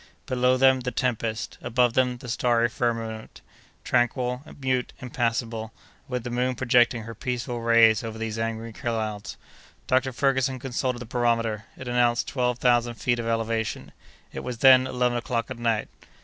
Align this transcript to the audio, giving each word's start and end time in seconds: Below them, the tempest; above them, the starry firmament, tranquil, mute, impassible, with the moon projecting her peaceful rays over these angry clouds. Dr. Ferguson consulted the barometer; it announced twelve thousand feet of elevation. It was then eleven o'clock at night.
Below 0.25 0.57
them, 0.57 0.79
the 0.79 0.89
tempest; 0.89 1.59
above 1.61 1.93
them, 1.93 2.17
the 2.17 2.27
starry 2.27 2.69
firmament, 2.69 3.41
tranquil, 3.83 4.41
mute, 4.59 4.93
impassible, 4.99 5.73
with 6.07 6.23
the 6.23 6.31
moon 6.31 6.55
projecting 6.55 7.03
her 7.03 7.13
peaceful 7.13 7.61
rays 7.61 8.03
over 8.03 8.17
these 8.17 8.39
angry 8.39 8.73
clouds. 8.73 9.37
Dr. 9.85 10.11
Ferguson 10.11 10.57
consulted 10.57 10.97
the 10.97 11.05
barometer; 11.05 11.65
it 11.77 11.87
announced 11.87 12.27
twelve 12.27 12.57
thousand 12.57 12.95
feet 12.95 13.19
of 13.19 13.27
elevation. 13.27 13.91
It 14.33 14.39
was 14.43 14.57
then 14.57 14.87
eleven 14.87 15.19
o'clock 15.19 15.51
at 15.51 15.59
night. 15.59 15.87